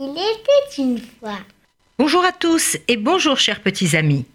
[0.00, 1.38] était une fois.
[1.98, 4.26] Bonjour à tous et bonjour chers petits amis.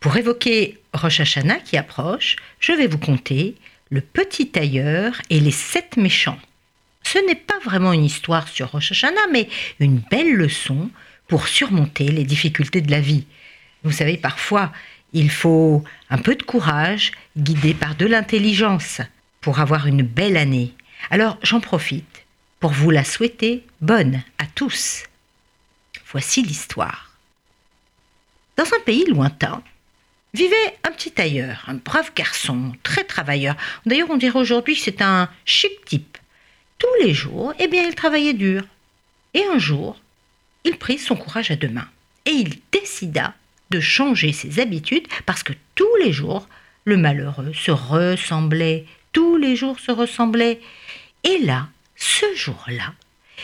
[0.00, 3.54] Pour évoquer Rosh Hashanah qui approche, je vais vous conter
[3.90, 6.38] Le petit tailleur et les sept méchants.
[7.02, 9.48] Ce n'est pas vraiment une histoire sur Rosh Hashanah, mais
[9.80, 10.90] une belle leçon
[11.28, 13.26] pour surmonter les difficultés de la vie.
[13.84, 14.72] Vous savez, parfois,
[15.12, 19.00] il faut un peu de courage, guidé par de l'intelligence,
[19.40, 20.72] pour avoir une belle année.
[21.10, 22.13] Alors j'en profite
[22.64, 25.02] pour vous la souhaiter bonne à tous.
[26.10, 27.10] Voici l'histoire.
[28.56, 29.62] Dans un pays lointain,
[30.32, 33.54] vivait un petit tailleur, un brave garçon, très travailleur.
[33.84, 36.16] D'ailleurs, on dirait aujourd'hui que c'est un chic type.
[36.78, 38.64] Tous les jours, eh bien, il travaillait dur.
[39.34, 40.00] Et un jour,
[40.64, 41.90] il prit son courage à deux mains
[42.24, 43.34] et il décida
[43.68, 46.48] de changer ses habitudes parce que tous les jours,
[46.86, 50.62] le malheureux se ressemblait, tous les jours se ressemblait.
[51.24, 52.94] Et là, ce jour-là,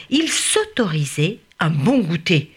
[0.09, 2.51] il s'autorisait un bon goûter,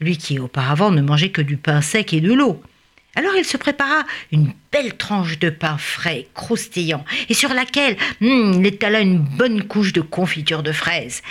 [0.00, 2.62] lui qui auparavant ne mangeait que du pain sec et de l'eau.
[3.16, 8.60] Alors il se prépara une belle tranche de pain frais, croustillant, et sur laquelle hmm,
[8.60, 11.22] il étala une bonne couche de confiture de fraises.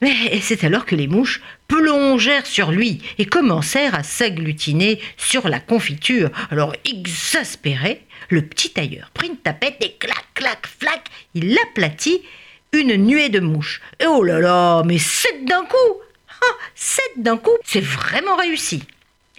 [0.00, 5.58] Mais c'est alors que les mouches plongèrent sur lui et commencèrent à s'agglutiner sur la
[5.58, 6.30] confiture.
[6.50, 12.22] Alors, exaspéré, le petit tailleur prit une tapette et clac, clac, flac, il aplatit
[12.72, 13.80] une nuée de mouches.
[14.00, 16.00] Et oh là là, mais sept d'un coup
[16.42, 18.82] ah, Sept d'un coup, c'est vraiment réussi.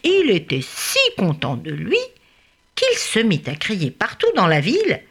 [0.04, 2.00] Il était si content de lui
[2.76, 5.02] qu'il se mit à crier partout dans la ville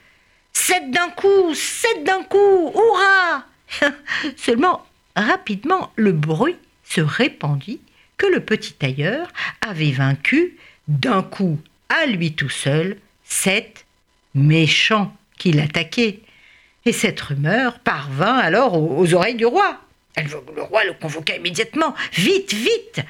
[0.52, 3.44] Sept d'un coup, sept d'un coup, hurrah
[4.36, 7.80] Seulement, rapidement, le bruit se répandit
[8.16, 9.28] que le petit tailleur
[9.60, 10.56] avait vaincu
[10.88, 11.58] d'un coup
[11.88, 13.84] à lui tout seul sept
[14.34, 16.20] méchants qui l'attaquaient.
[16.88, 19.78] Et cette rumeur parvint alors aux, oreilles du roi.
[20.16, 21.94] Le roi le convoqua immédiatement.
[22.14, 23.02] Vite, vite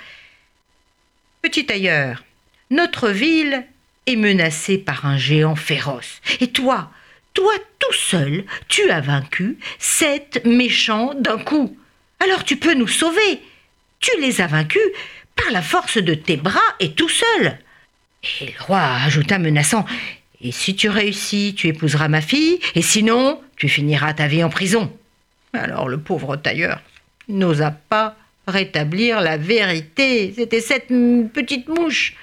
[1.43, 2.25] Petit tailleur,
[2.71, 3.65] notre ville
[4.07, 6.21] est menacée par un géant féroce.
[6.41, 6.91] Et toi,
[7.35, 11.79] toi tout seul, tu as vaincu sept méchants d'un coup.
[12.19, 13.41] Alors tu peux nous sauver.
[14.01, 14.91] Tu les as vaincus
[15.37, 17.57] par la force de tes bras et tout seul.
[18.41, 19.87] Et le roi ajouta menaçant
[20.41, 24.51] Et si tu réussis, tu épouseras ma fille, et sinon, tu finiras ta vie en
[24.51, 24.93] prison.
[25.53, 26.81] Alors le pauvre tailleur
[27.29, 28.17] n'osa pas
[28.47, 30.33] rétablir la vérité.
[30.35, 30.89] C'était cette
[31.33, 32.15] petite mouche.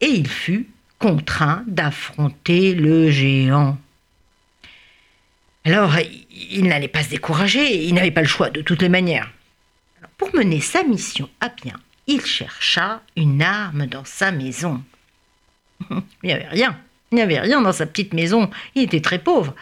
[0.00, 3.76] Et il fut contraint d'affronter le géant.
[5.64, 5.94] Alors,
[6.30, 9.30] il n'allait pas se décourager, il n'avait pas le choix de toutes les manières.
[10.16, 14.82] pour mener sa mission à bien, il chercha une arme dans sa maison.
[15.90, 16.78] il n'y avait rien,
[17.12, 19.54] il n'y avait rien dans sa petite maison, il était très pauvre.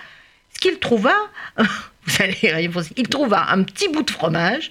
[0.55, 1.15] Ce qu'il trouva,
[1.59, 4.71] vous allez rien il trouva un petit bout de fromage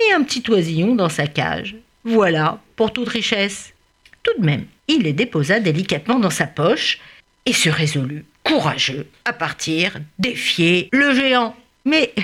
[0.00, 1.76] et un petit oisillon dans sa cage.
[2.04, 3.72] Voilà, pour toute richesse.
[4.22, 6.98] Tout de même, il les déposa délicatement dans sa poche
[7.46, 11.54] et se résolut, courageux, à partir défier le géant.
[11.84, 12.14] Mais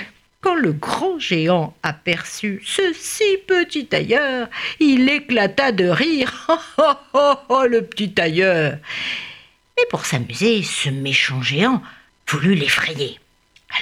[0.41, 6.47] quand le grand géant aperçut ce si petit tailleur, il éclata de rire.
[6.77, 8.77] Oh, oh, oh, oh, le petit tailleur
[9.77, 11.81] Mais pour s'amuser, ce méchant géant
[12.27, 13.19] voulut l'effrayer.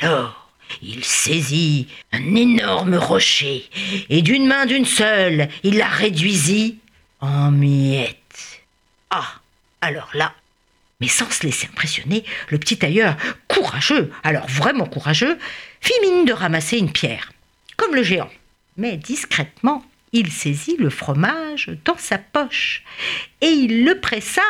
[0.02, 0.50] Alors,
[0.82, 3.70] il saisit un énorme rocher,
[4.10, 6.80] et d'une main d'une seule, il la réduisit
[7.22, 8.64] en miettes.
[9.10, 9.40] Ah
[9.82, 10.34] Alors là,
[11.00, 13.16] mais sans se laisser impressionner, le petit tailleur,
[13.48, 15.38] courageux, alors vraiment courageux,
[15.82, 17.32] fit mine de ramasser une pierre,
[17.78, 18.30] comme le géant.
[18.78, 22.84] Mais discrètement, il saisit le fromage dans sa poche
[23.42, 24.42] et il le pressa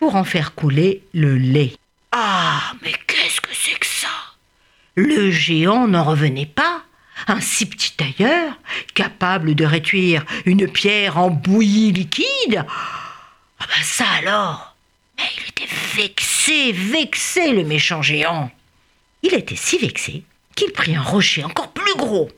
[0.00, 1.74] pour en faire couler le lait.
[2.10, 4.08] Ah, mais qu'est-ce que c'est que ça?
[4.96, 6.82] Le géant n'en revenait pas.
[7.28, 8.54] Un si petit tailleur,
[8.94, 14.70] capable de réduire une pierre en bouillie liquide Ah ben ça alors
[15.18, 18.50] il était vexé, vexé, le méchant géant.
[19.22, 20.24] Il était si vexé
[20.54, 22.30] qu'il prit un rocher encore plus gros,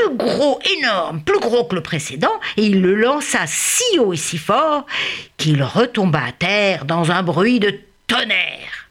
[0.00, 4.16] plus gros, énorme, plus gros que le précédent, et il le lança si haut et
[4.16, 4.86] si fort
[5.36, 8.88] qu'il retomba à terre dans un bruit de tonnerre.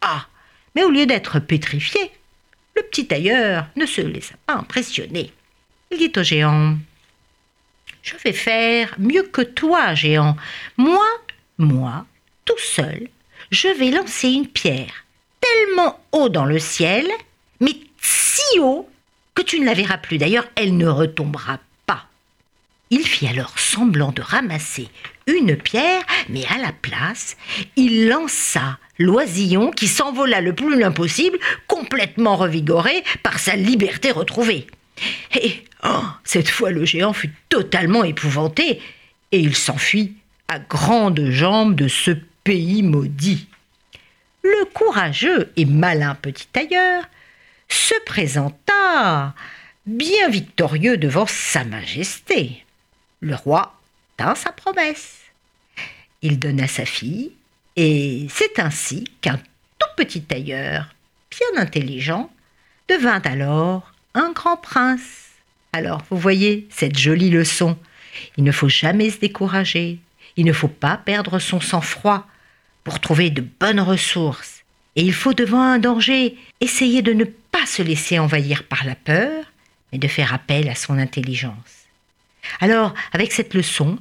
[0.00, 0.26] Ah
[0.74, 2.10] Mais au lieu d'être pétrifié,
[2.74, 5.32] le petit tailleur ne se laissa pas impressionner.
[5.90, 6.76] Il dit au géant
[8.02, 10.36] Je vais faire mieux que toi, géant.
[10.76, 11.06] Moi,
[11.58, 12.04] moi,
[12.44, 13.08] tout seul,
[13.50, 15.04] je vais lancer une pierre
[15.40, 17.06] tellement haut dans le ciel,
[17.60, 18.88] mais si haut
[19.36, 20.18] que tu ne la verras plus.
[20.18, 22.06] D'ailleurs, elle ne retombera pas.
[22.90, 24.88] Il fit alors semblant de ramasser
[25.28, 27.36] une pierre, mais à la place,
[27.76, 34.66] il lança l'oisillon qui s'envola le plus loin possible, complètement revigoré par sa liberté retrouvée.
[35.40, 38.80] Et oh, cette fois le géant fut totalement épouvanté,
[39.32, 40.14] et il s'enfuit
[40.48, 42.12] à grandes jambes de ce
[42.44, 43.48] pays maudit.
[44.42, 47.04] Le courageux et malin petit tailleur
[47.68, 49.34] se présenta
[49.86, 52.64] bien victorieux devant Sa Majesté.
[53.20, 53.74] Le roi
[54.16, 55.20] tint sa promesse.
[56.22, 57.32] Il donna sa fille,
[57.76, 59.38] et c'est ainsi qu'un
[59.78, 60.94] tout petit tailleur,
[61.30, 62.30] bien intelligent,
[62.88, 65.26] devint alors un grand prince.
[65.72, 67.78] Alors, vous voyez cette jolie leçon.
[68.38, 69.98] Il ne faut jamais se décourager,
[70.36, 72.26] il ne faut pas perdre son sang-froid
[72.82, 74.55] pour trouver de bonnes ressources.
[74.96, 78.94] Et il faut devant un danger essayer de ne pas se laisser envahir par la
[78.94, 79.44] peur,
[79.92, 81.52] mais de faire appel à son intelligence.
[82.60, 83.98] Alors, avec cette leçon,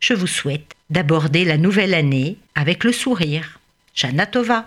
[0.00, 3.60] je vous souhaite d'aborder la nouvelle année avec le sourire.
[3.94, 4.66] Jana Tova.